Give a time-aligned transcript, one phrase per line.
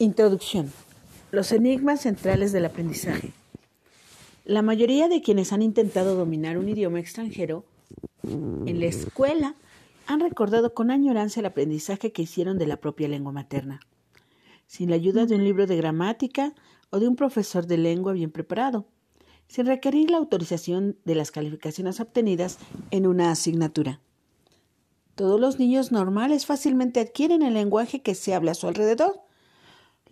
[0.00, 0.72] Introducción.
[1.30, 3.32] Los enigmas centrales del aprendizaje.
[4.44, 7.64] La mayoría de quienes han intentado dominar un idioma extranjero
[8.24, 9.54] en la escuela
[10.08, 13.78] han recordado con añoranza el aprendizaje que hicieron de la propia lengua materna,
[14.66, 16.54] sin la ayuda de un libro de gramática
[16.90, 18.86] o de un profesor de lengua bien preparado,
[19.46, 22.58] sin requerir la autorización de las calificaciones obtenidas
[22.90, 24.00] en una asignatura.
[25.14, 29.20] Todos los niños normales fácilmente adquieren el lenguaje que se habla a su alrededor.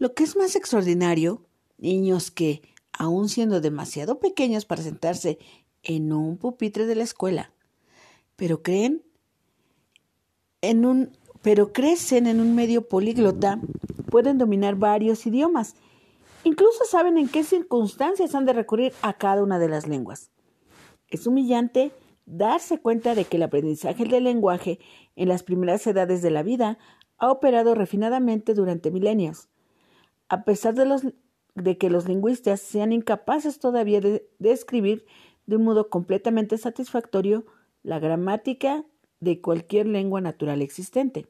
[0.02, 1.46] Lo que es más extraordinario,
[1.78, 5.38] niños que, aun siendo demasiado pequeños para sentarse
[5.84, 7.52] en un pupitre de la escuela,
[8.34, 9.04] pero creen
[10.60, 13.60] en un pero crecen en un medio políglota,
[14.10, 15.76] pueden dominar varios idiomas.
[16.42, 20.32] Incluso saben en qué circunstancias han de recurrir a cada una de las lenguas.
[21.10, 21.92] Es humillante
[22.26, 24.80] darse cuenta de que el aprendizaje del lenguaje
[25.14, 26.76] en las primeras edades de la vida
[27.18, 29.48] ha operado refinadamente durante milenios.
[30.32, 31.12] A pesar de,
[31.56, 35.04] de que los lingüistas sean incapaces todavía de, de escribir
[35.44, 37.44] de un modo completamente satisfactorio
[37.82, 38.86] la gramática
[39.20, 41.26] de cualquier lengua natural existente.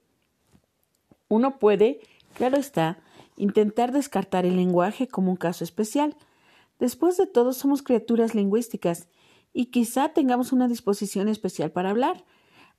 [1.27, 1.98] Uno puede,
[2.34, 3.03] claro está,
[3.36, 6.14] intentar descartar el lenguaje como un caso especial.
[6.78, 9.08] Después de todo, somos criaturas lingüísticas
[9.53, 12.25] y quizá tengamos una disposición especial para hablar,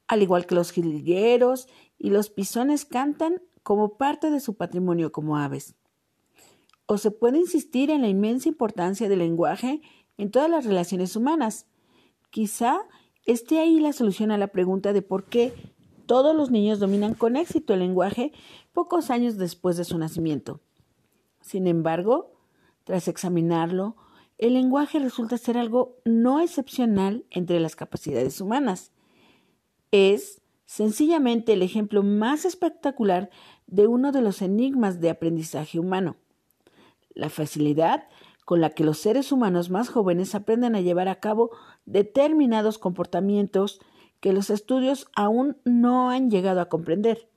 [0.08, 5.36] al igual que los jilgueros y los pisones cantan como parte de su patrimonio como
[5.36, 5.76] aves.
[6.98, 9.82] Se puede insistir en la inmensa importancia del lenguaje
[10.18, 11.68] en todas las relaciones humanas.
[12.30, 12.82] Quizá
[13.26, 15.54] esté ahí la solución a la pregunta de por qué
[16.06, 18.32] todos los niños dominan con éxito el lenguaje
[18.74, 20.62] pocos años después de su nacimiento.
[21.42, 22.34] Sin embargo,
[22.84, 23.96] tras examinarlo,
[24.38, 28.92] el lenguaje resulta ser algo no excepcional entre las capacidades humanas.
[29.92, 33.30] Es sencillamente el ejemplo más espectacular
[33.68, 36.18] de uno de los enigmas de aprendizaje humano.
[37.14, 38.08] La facilidad
[38.46, 41.52] con la que los seres humanos más jóvenes aprenden a llevar a cabo
[41.86, 43.80] determinados comportamientos
[44.20, 47.30] que los estudios aún no han llegado a comprender.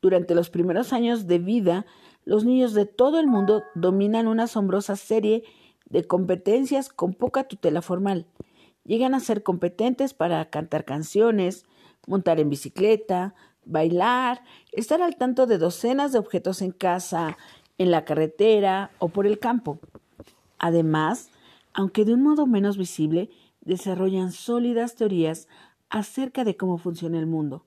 [0.00, 1.86] Durante los primeros años de vida,
[2.24, 5.44] los niños de todo el mundo dominan una asombrosa serie
[5.88, 8.26] de competencias con poca tutela formal.
[8.84, 11.64] Llegan a ser competentes para cantar canciones,
[12.06, 14.42] montar en bicicleta, bailar,
[14.72, 17.36] estar al tanto de docenas de objetos en casa,
[17.78, 19.78] en la carretera o por el campo.
[20.58, 21.30] Además,
[21.72, 25.48] aunque de un modo menos visible, desarrollan sólidas teorías
[25.90, 27.64] acerca de cómo funciona el mundo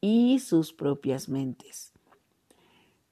[0.00, 1.92] y sus propias mentes.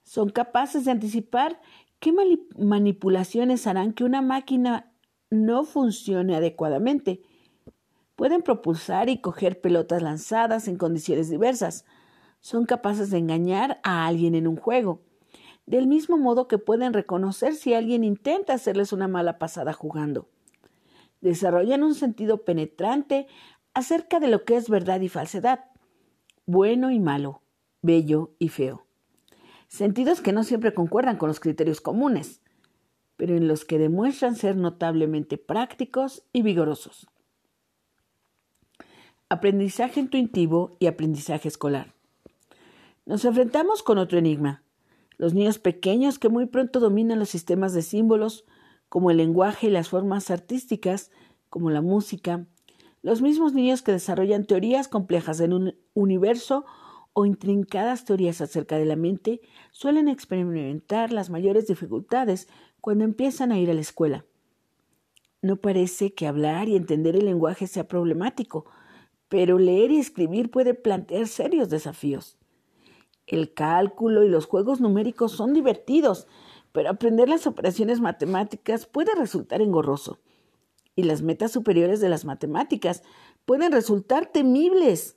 [0.03, 1.61] Son capaces de anticipar
[1.99, 2.15] qué
[2.59, 4.93] manipulaciones harán que una máquina
[5.31, 7.23] no funcione adecuadamente.
[8.15, 11.85] Pueden propulsar y coger pelotas lanzadas en condiciones diversas.
[12.41, 15.01] Son capaces de engañar a alguien en un juego
[15.67, 20.29] del mismo modo que pueden reconocer si alguien intenta hacerles una mala pasada jugando.
[21.21, 23.27] Desarrollan un sentido penetrante
[23.73, 25.65] acerca de lo que es verdad y falsedad,
[26.47, 27.43] bueno y malo,
[27.83, 28.87] bello y feo.
[29.69, 32.43] Sentidos que no siempre concuerdan con los criterios comunes,
[33.17, 37.07] pero en los que demuestran ser notablemente prácticos y vigorosos.
[39.29, 41.95] Aprendizaje intuitivo y aprendizaje escolar.
[43.07, 44.64] Nos enfrentamos con otro enigma,
[45.17, 48.45] los niños pequeños que muy pronto dominan los sistemas de símbolos,
[48.89, 51.11] como el lenguaje y las formas artísticas,
[51.49, 52.47] como la música.
[53.03, 56.65] Los mismos niños que desarrollan teorías complejas en un universo
[57.13, 62.49] o intrincadas teorías acerca de la mente suelen experimentar las mayores dificultades
[62.81, 64.25] cuando empiezan a ir a la escuela.
[65.41, 68.65] No parece que hablar y entender el lenguaje sea problemático,
[69.29, 72.39] pero leer y escribir puede plantear serios desafíos.
[73.27, 76.27] El cálculo y los juegos numéricos son divertidos,
[76.73, 80.19] pero aprender las operaciones matemáticas puede resultar engorroso.
[80.97, 83.03] Y las metas superiores de las matemáticas
[83.45, 85.17] pueden resultar temibles.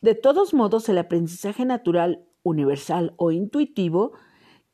[0.00, 4.12] De todos modos, el aprendizaje natural, universal o intuitivo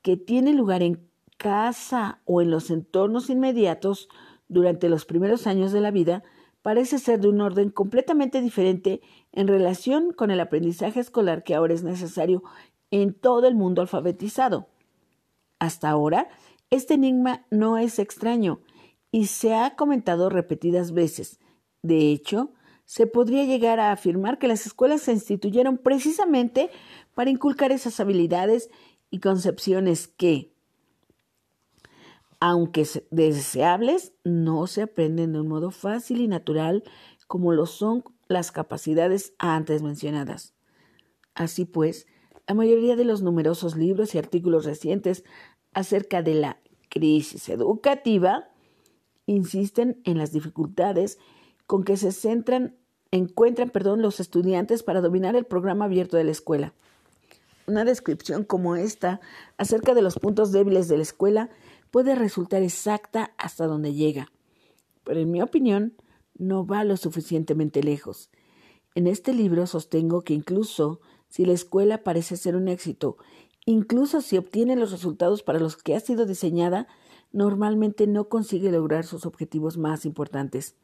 [0.01, 1.07] que tiene lugar en
[1.37, 4.09] casa o en los entornos inmediatos
[4.47, 6.23] durante los primeros años de la vida
[6.61, 11.73] parece ser de un orden completamente diferente en relación con el aprendizaje escolar que ahora
[11.73, 12.43] es necesario
[12.91, 14.67] en todo el mundo alfabetizado.
[15.59, 16.29] Hasta ahora,
[16.69, 18.61] este enigma no es extraño
[19.11, 21.39] y se ha comentado repetidas veces.
[21.81, 22.51] De hecho,
[22.85, 26.69] se podría llegar a afirmar que las escuelas se instituyeron precisamente
[27.13, 28.69] para inculcar esas habilidades
[29.11, 30.53] y concepciones que,
[32.39, 36.83] aunque deseables, no se aprenden de un modo fácil y natural
[37.27, 40.53] como lo son las capacidades antes mencionadas.
[41.33, 42.07] Así pues,
[42.47, 45.23] La mayoría de los numerosos libros y artículos recientes
[45.73, 46.59] acerca de la
[46.89, 48.49] crisis educativa
[49.25, 51.19] insisten en las dificultades
[51.67, 52.75] con que se centran,
[53.11, 56.73] encuentran perdón, los estudiantes para dominar el programa abierto de la escuela.
[57.67, 59.21] Una descripción como esta
[59.57, 61.49] acerca de los puntos débiles de la escuela
[61.91, 64.31] puede resultar exacta hasta donde llega,
[65.03, 65.93] pero en mi opinión
[66.39, 68.31] no va lo suficientemente lejos.
[68.95, 73.17] En este libro sostengo que incluso si la escuela parece ser un éxito,
[73.65, 76.87] incluso si obtiene los resultados para los que ha sido diseñada,
[77.31, 80.75] normalmente no consigue lograr sus objetivos más importantes.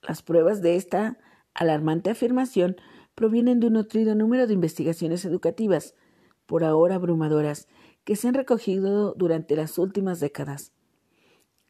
[0.00, 1.18] Las pruebas de esta
[1.54, 2.76] alarmante afirmación
[3.14, 5.94] provienen de un nutrido número de investigaciones educativas,
[6.46, 7.68] por ahora abrumadoras,
[8.04, 10.72] que se han recogido durante las últimas décadas.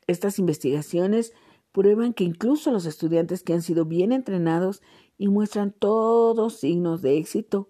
[0.06, 1.32] Estas investigaciones
[1.72, 4.82] prueban que incluso los estudiantes que han sido bien entrenados
[5.18, 7.68] y muestran todos signos de éxito,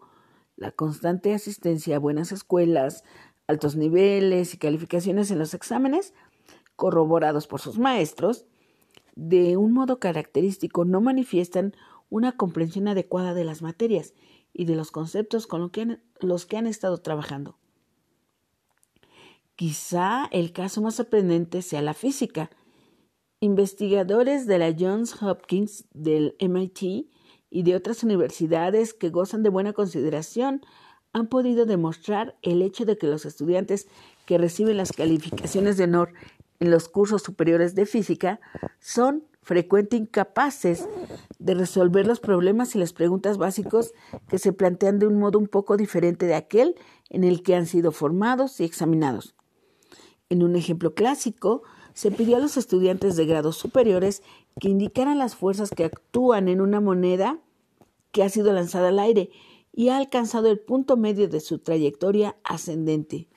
[0.56, 3.04] la constante asistencia a buenas escuelas,
[3.46, 6.14] altos niveles y calificaciones en los exámenes,
[6.76, 8.46] corroborados por sus maestros,
[9.14, 11.74] de un modo característico no manifiestan
[12.10, 14.14] una comprensión adecuada de las materias
[14.52, 15.70] y de los conceptos con
[16.20, 17.56] los que han estado trabajando.
[19.56, 22.50] Quizá el caso más sorprendente sea la física.
[23.42, 27.08] Investigadores de la Johns Hopkins, del MIT
[27.50, 30.64] y de otras universidades que gozan de buena consideración
[31.12, 33.88] han podido demostrar el hecho de que los estudiantes
[34.26, 36.12] que reciben las calificaciones de honor
[36.60, 38.38] en los cursos superiores de física
[38.78, 40.88] son frecuentemente incapaces
[41.40, 43.92] de resolver los problemas y las preguntas básicos
[44.28, 46.76] que se plantean de un modo un poco diferente de aquel
[47.10, 49.34] en el que han sido formados y examinados.
[50.28, 54.22] En un ejemplo clásico, se pidió a los estudiantes de grados superiores
[54.60, 57.38] que indicaran las fuerzas que actúan en una moneda
[58.12, 59.30] que ha sido lanzada al aire
[59.72, 63.28] y ha alcanzado el punto medio de su trayectoria ascendente.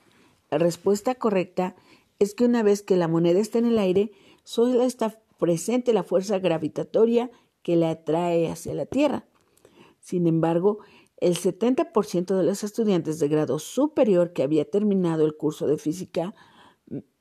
[0.50, 1.76] La respuesta correcta
[2.18, 4.12] es que una vez que la moneda está en el aire,
[4.44, 7.30] solo está presente la fuerza gravitatoria
[7.62, 9.26] que la atrae hacia la Tierra.
[10.00, 10.78] Sin embargo,
[11.18, 16.34] el 70% de los estudiantes de grado superior que había terminado el curso de física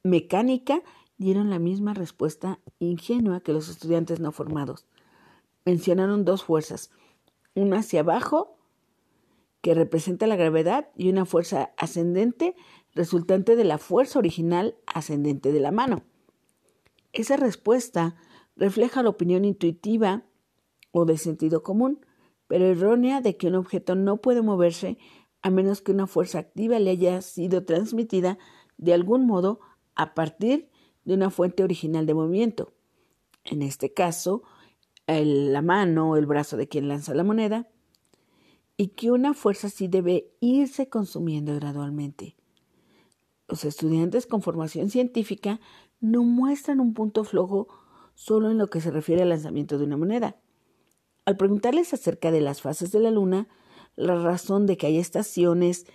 [0.04, 0.84] mecánica
[1.18, 4.86] dieron la misma respuesta ingenua que los estudiantes no formados.
[5.66, 6.92] Mencionaron dos fuerzas,
[7.56, 8.58] una hacia abajo,
[9.62, 12.56] que representa la gravedad, y una fuerza ascendente
[12.94, 16.04] resultante de la fuerza original ascendente de la mano.
[17.14, 18.16] Esa respuesta
[18.56, 20.24] refleja la opinión intuitiva
[20.92, 22.06] o de sentido común,
[22.48, 24.98] pero errónea de que un objeto no puede moverse
[25.42, 28.38] a menos que una fuerza activa le haya sido transmitida
[28.78, 29.60] de algún modo
[29.96, 30.70] a partir
[31.06, 32.74] de una fuente original de movimiento.
[33.44, 34.44] En este caso,
[35.08, 37.70] la mano o el brazo de quien lanza la moneda,
[38.78, 42.36] y que una fuerza así debe irse consumiendo gradualmente.
[43.48, 45.62] Los estudiantes con formación científica
[46.02, 47.68] no muestran un punto flojo
[48.16, 50.36] solo en lo que se refiere al lanzamiento de una moneda.
[51.26, 53.48] Al preguntarles acerca de las fases de la Luna,
[53.96, 55.86] la razón de que hay estaciones,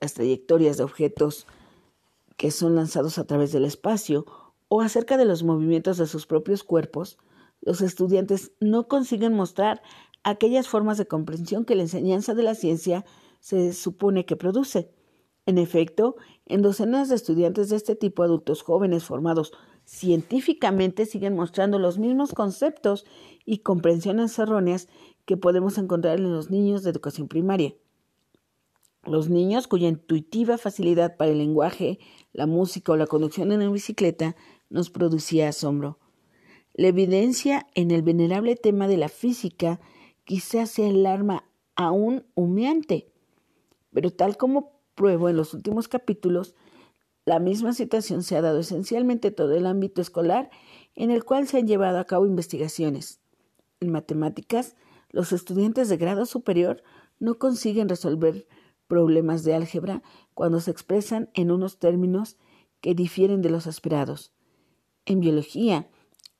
[0.00, 1.46] las trayectorias de objetos
[2.36, 4.24] que son lanzados a través del espacio
[4.72, 7.18] o acerca de los movimientos de sus propios cuerpos,
[7.60, 9.82] los estudiantes no consiguen mostrar
[10.22, 13.04] aquellas formas de comprensión que la enseñanza de la ciencia
[13.40, 14.92] se supone que produce.
[15.44, 16.14] En efecto,
[16.46, 19.52] en docenas de estudiantes de este tipo, adultos jóvenes formados
[19.84, 23.04] científicamente siguen mostrando los mismos conceptos
[23.44, 24.86] y comprensiones erróneas
[25.24, 27.74] que podemos encontrar en los niños de educación primaria.
[29.02, 31.98] Los niños cuya intuitiva facilidad para el lenguaje,
[32.32, 34.36] la música o la conducción en la bicicleta
[34.70, 35.98] nos producía asombro.
[36.72, 39.80] La evidencia en el venerable tema de la física
[40.24, 43.12] quizás sea el arma aún humeante,
[43.92, 46.54] pero tal como pruebo en los últimos capítulos,
[47.24, 50.50] la misma situación se ha dado esencialmente en todo el ámbito escolar
[50.94, 53.20] en el cual se han llevado a cabo investigaciones.
[53.80, 54.76] En matemáticas,
[55.10, 56.82] los estudiantes de grado superior
[57.18, 58.46] no consiguen resolver
[58.86, 60.02] problemas de álgebra
[60.34, 62.36] cuando se expresan en unos términos
[62.80, 64.32] que difieren de los esperados.
[65.10, 65.88] En biología,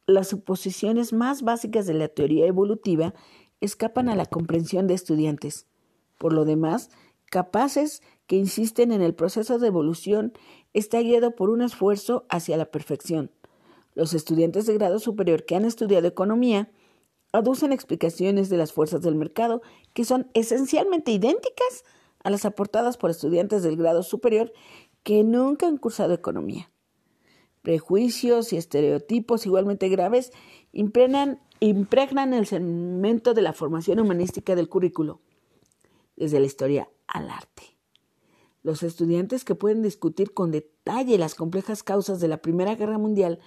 [0.07, 3.15] las suposiciones más básicas de la teoría evolutiva
[3.61, 5.67] escapan a la comprensión de estudiantes.
[6.19, 6.89] Por lo demás,
[7.33, 10.35] capaces que insisten en el proceso de evolución
[10.73, 13.33] está guiado por un esfuerzo hacia la perfección.
[13.97, 16.71] Los estudiantes de grado superior que han estudiado economía
[17.33, 19.63] aducen explicaciones de las fuerzas del mercado
[19.95, 21.85] que son esencialmente idénticas
[22.23, 24.53] a las aportadas por estudiantes del grado superior
[25.03, 26.70] que nunca han cursado economía.
[27.63, 30.33] Prejuicios y estereotipos igualmente graves
[30.73, 35.21] impregnan, el segmento de la formación humanística del currículo,
[36.17, 37.77] desde la historia al arte.
[38.63, 43.41] Los estudiantes que pueden discutir con detalle las complejas causas de la Primera Guerra Mundial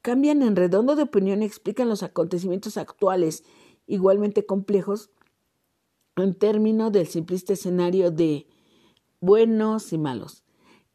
[0.00, 3.42] cambian en redondo de opinión y explican los acontecimientos actuales,
[3.88, 5.10] igualmente complejos,
[6.16, 8.46] en términos del simplista escenario de
[9.20, 10.45] buenos y malos.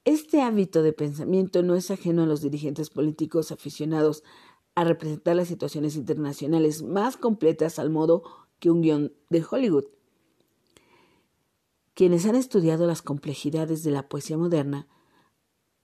[0.04, 4.24] Este hábito de pensamiento no es ajeno a los dirigentes políticos aficionados
[4.74, 8.24] a representar las situaciones internacionales más completas al modo
[8.58, 9.86] que un guion de Hollywood.
[11.94, 14.88] Quienes han estudiado las complejidades de la poesía moderna,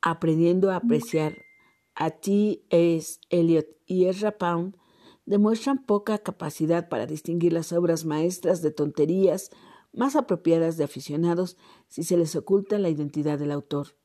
[0.01, 1.37] aprendiendo a apreciar
[1.93, 2.63] a T.
[2.71, 3.19] S.
[3.29, 4.77] Eliot y Ezra Pound,
[5.27, 9.51] demuestran poca capacidad para distinguir las obras maestras de tonterías
[9.93, 11.55] más apropiadas de aficionados
[11.87, 13.97] si se les oculta la identidad del autor.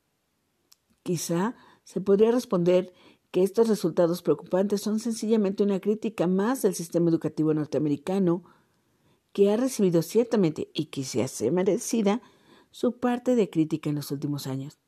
[1.03, 2.93] Quizá se podría responder
[3.31, 8.45] que estos resultados preocupantes son sencillamente una crítica más del sistema educativo norteamericano,
[9.33, 12.21] que ha recibido ciertamente y que se merecida
[12.71, 14.79] su parte de crítica en los últimos años.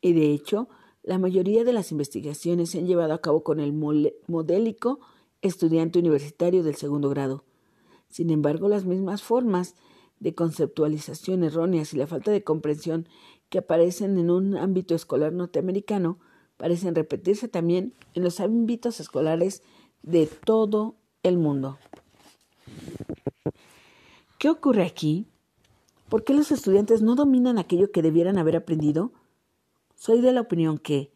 [0.00, 0.68] Y de hecho,
[1.04, 5.00] la mayoría de las investigaciones se han llevado a cabo con el modélico
[5.40, 7.44] estudiante universitario del segundo grado.
[8.08, 9.74] Sin embargo, las mismas formas
[10.20, 13.08] de conceptualización erróneas y la falta de comprensión
[13.52, 16.18] que aparecen en un ámbito escolar norteamericano
[16.56, 19.62] parecen repetirse también en los ámbitos escolares
[20.02, 21.76] de todo el mundo.
[24.38, 25.26] ¿Qué ocurre aquí?
[26.08, 29.12] ¿Por qué los estudiantes no dominan aquello que debieran haber aprendido?
[29.96, 31.12] Soy de la opinión que,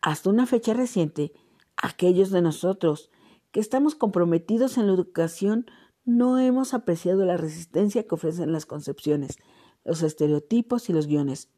[0.00, 1.34] hasta una fecha reciente,
[1.76, 3.10] aquellos de nosotros
[3.52, 5.66] que estamos comprometidos en la educación
[6.06, 9.36] no hemos apreciado la resistencia que ofrecen las concepciones,
[9.84, 11.50] los estereotipos y los guiones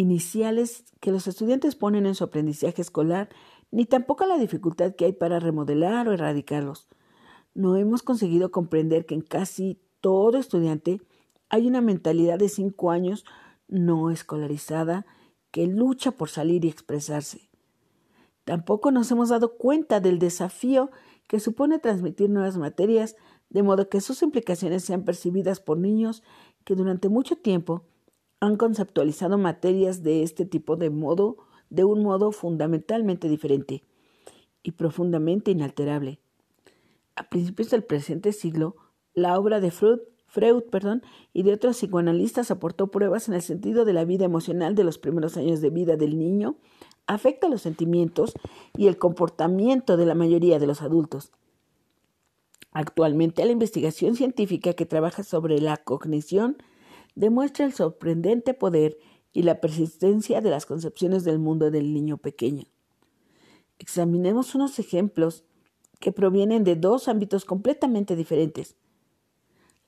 [0.00, 3.28] iniciales que los estudiantes ponen en su aprendizaje escolar,
[3.70, 6.88] ni tampoco la dificultad que hay para remodelar o erradicarlos
[7.54, 11.00] no hemos conseguido comprender que en casi todo estudiante
[11.48, 13.24] hay una mentalidad de cinco años
[13.68, 15.06] no escolarizada
[15.50, 17.50] que lucha por salir y expresarse.
[18.44, 20.90] Tampoco nos hemos dado cuenta del desafío
[21.26, 23.16] que supone transmitir nuevas materias
[23.48, 26.22] de modo que sus implicaciones sean percibidas por niños
[26.64, 27.84] que durante mucho tiempo
[28.40, 31.36] han conceptualizado materias de este tipo de modo
[31.68, 33.84] de un modo fundamentalmente diferente
[34.62, 36.18] y profundamente inalterable.
[37.14, 38.76] A principios del presente siglo,
[39.14, 43.84] la obra de Freud, Freud perdón, y de otros psicoanalistas aportó pruebas en el sentido
[43.84, 46.56] de la vida emocional de los primeros años de vida del niño,
[47.06, 48.32] afecta los sentimientos
[48.76, 51.32] y el comportamiento de la mayoría de los adultos.
[52.72, 56.56] Actualmente la investigación científica que trabaja sobre la cognición
[57.14, 58.98] demuestra el sorprendente poder
[59.32, 62.64] y la persistencia de las concepciones del mundo del niño pequeño.
[63.78, 65.44] Examinemos unos ejemplos
[66.00, 68.76] que provienen de dos ámbitos completamente diferentes.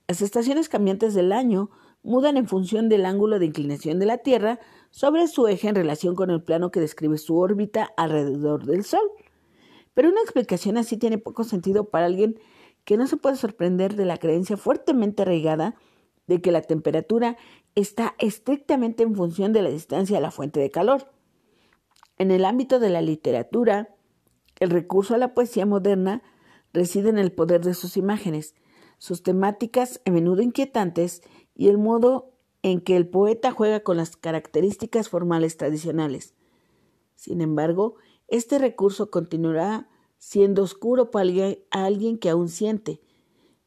[0.09, 1.71] Las estaciones cambiantes del año
[2.03, 4.59] mudan en función del ángulo de inclinación de la Tierra
[4.91, 9.11] sobre su eje en relación con el plano que describe su órbita alrededor del Sol.
[9.95, 12.39] Pero una explicación así tiene poco sentido para alguien
[12.85, 15.77] que no se puede sorprender de la creencia fuertemente arraigada
[16.27, 17.37] de que la temperatura
[17.75, 21.13] está estrictamente en función de la distancia a la fuente de calor.
[22.19, 23.95] En el ámbito de la literatura,
[24.61, 26.23] el recurso a la poesía moderna
[26.73, 28.55] reside en el poder de sus imágenes,
[28.99, 31.23] sus temáticas a menudo inquietantes
[31.55, 36.35] y el modo en que el poeta juega con las características formales tradicionales.
[37.17, 37.97] Sin embargo,
[38.29, 39.89] este recurso continuará
[40.19, 41.29] siendo oscuro para
[41.71, 43.01] alguien que aún siente,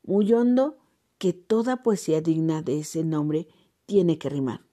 [0.04, 0.78] muy hondo,
[1.18, 3.48] que toda poesía digna de ese nombre
[3.86, 4.66] tiene que rimar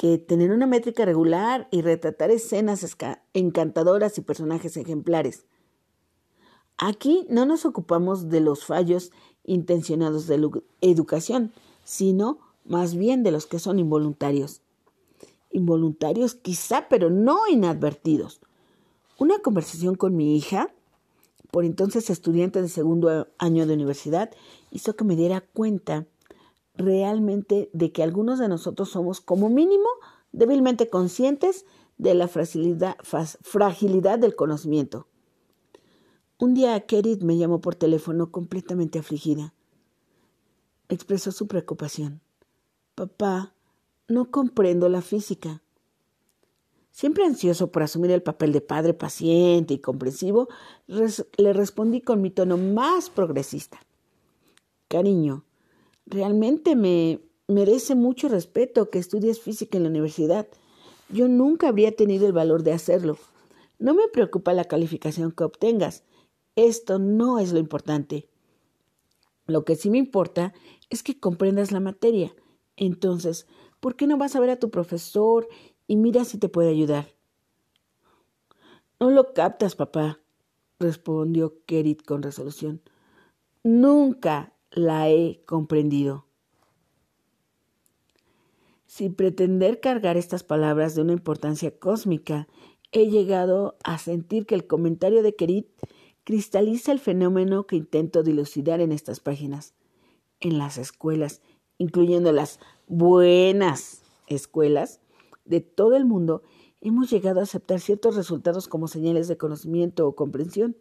[0.00, 2.96] que tener una métrica regular y retratar escenas
[3.34, 5.44] encantadoras y personajes ejemplares.
[6.78, 9.12] Aquí no nos ocupamos de los fallos
[9.44, 10.48] intencionados de la
[10.80, 11.52] educación,
[11.84, 14.62] sino más bien de los que son involuntarios.
[15.50, 18.40] Involuntarios quizá, pero no inadvertidos.
[19.18, 20.72] Una conversación con mi hija,
[21.50, 24.30] por entonces estudiante de segundo año de universidad,
[24.70, 26.06] hizo que me diera cuenta
[26.76, 29.88] realmente de que algunos de nosotros somos como mínimo
[30.32, 31.66] débilmente conscientes
[31.98, 32.98] de la fragilidad,
[34.18, 35.06] del conocimiento.
[36.38, 39.52] Un día Kerit me llamó por teléfono completamente afligida.
[40.88, 42.22] Expresó su preocupación.
[42.94, 43.52] Papá,
[44.08, 45.62] no comprendo la física.
[46.90, 50.48] Siempre ansioso por asumir el papel de padre paciente y comprensivo,
[50.86, 53.80] le respondí con mi tono más progresista.
[54.88, 55.44] Cariño,
[56.10, 60.48] Realmente me merece mucho respeto que estudies física en la universidad.
[61.08, 63.16] Yo nunca habría tenido el valor de hacerlo.
[63.78, 66.02] No me preocupa la calificación que obtengas.
[66.56, 68.28] Esto no es lo importante.
[69.46, 70.52] Lo que sí me importa
[70.90, 72.34] es que comprendas la materia.
[72.76, 73.46] Entonces,
[73.78, 75.48] ¿por qué no vas a ver a tu profesor
[75.90, 77.08] y mira si te puede ayudar?
[79.00, 80.20] No lo captas, papá,
[80.78, 82.80] respondió Kerit con resolución.
[83.64, 86.26] Nunca la he comprendido.
[88.86, 92.46] Sin pretender cargar estas palabras de una importancia cósmica,
[92.92, 95.66] he llegado a sentir que el comentario de Kerit
[96.22, 99.74] cristaliza el fenómeno que intento dilucidar en estas páginas.
[100.38, 101.42] En las escuelas,
[101.78, 105.00] incluyendo las buenas escuelas
[105.50, 106.42] de todo el mundo,
[106.80, 110.76] hemos llegado a aceptar ciertos resultados como señales de conocimiento o comprensión.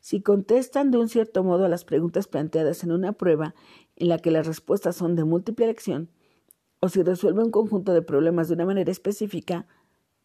[0.00, 3.54] Si contestan de un cierto modo a las preguntas planteadas en una prueba
[3.96, 6.10] en la que las respuestas son de múltiple elección,
[6.80, 9.66] o si resuelven un conjunto de problemas de una manera específica,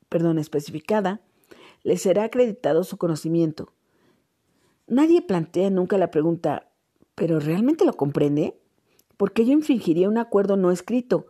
[0.09, 1.21] perdón, especificada,
[1.83, 3.71] les será acreditado su conocimiento.
[4.87, 6.69] Nadie plantea nunca la pregunta,
[7.15, 8.59] ¿pero realmente lo comprende?
[9.15, 11.27] Porque yo infringiría un acuerdo no escrito.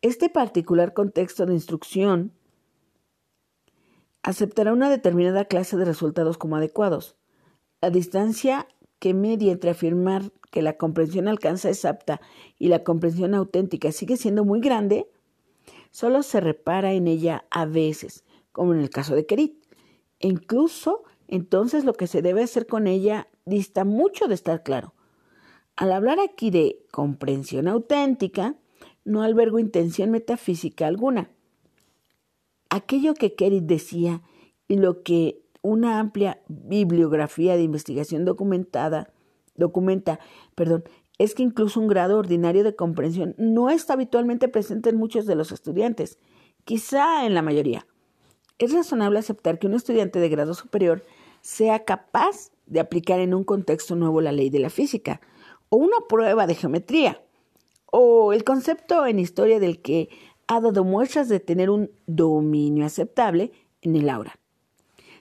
[0.00, 2.32] Este particular contexto de instrucción
[4.22, 7.16] aceptará una determinada clase de resultados como adecuados.
[7.80, 8.68] La distancia
[9.00, 12.20] que media entre afirmar que la comprensión alcanza es apta
[12.60, 15.10] y la comprensión auténtica sigue siendo muy grande,
[15.90, 19.64] solo se repara en ella a veces, como en el caso de Kerit.
[20.20, 24.94] E incluso entonces lo que se debe hacer con ella dista mucho de estar claro.
[25.74, 28.54] Al hablar aquí de comprensión auténtica,
[29.04, 31.30] no albergo intención metafísica alguna.
[32.70, 34.22] Aquello que Kerit decía
[34.66, 39.12] y lo que una amplia bibliografía de investigación documentada
[39.56, 40.20] documenta,
[40.54, 40.84] perdón,
[41.18, 45.34] es que incluso un grado ordinario de comprensión no está habitualmente presente en muchos de
[45.34, 46.18] los estudiantes,
[46.64, 47.86] quizá en la mayoría.
[48.58, 51.04] Es razonable aceptar que un estudiante de grado superior
[51.40, 55.20] sea capaz de aplicar en un contexto nuevo la ley de la física,
[55.70, 57.22] o una prueba de geometría,
[57.90, 60.08] o el concepto en historia del que
[60.46, 64.38] ha dado muestras de tener un dominio aceptable en el aura.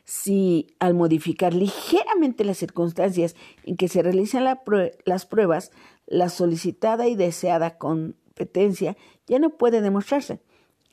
[0.06, 5.72] Si al modificar ligeramente las circunstancias en que se realizan las pruebas,
[6.06, 8.96] la solicitada y deseada competencia
[9.28, 10.40] ya no puede demostrarse,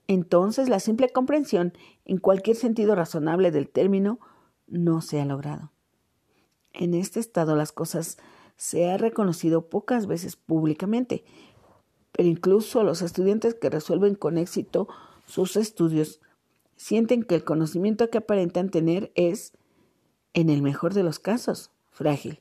[0.08, 1.72] entonces la simple comprensión,
[2.04, 4.18] en cualquier sentido razonable del término,
[4.66, 5.70] no se ha logrado.
[6.72, 8.18] En este estado las cosas
[8.56, 11.24] se ha reconocido pocas veces públicamente,
[12.16, 14.86] pero incluso los estudiantes que resuelven con éxito
[15.26, 16.20] sus estudios
[16.76, 19.52] sienten que el conocimiento que aparentan tener es,
[20.32, 22.40] en el mejor de los casos, frágil.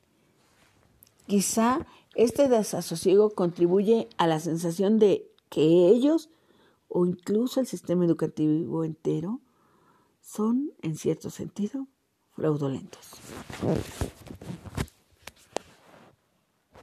[1.26, 6.30] Quizá este desasosiego contribuye a la sensación de que ellos
[6.88, 9.40] o incluso el sistema educativo entero
[10.22, 11.88] son, en cierto sentido,
[12.36, 13.14] fraudulentos.